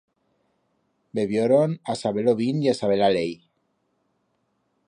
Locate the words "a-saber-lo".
1.95-2.35